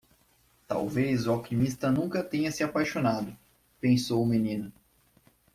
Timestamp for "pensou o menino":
3.79-4.73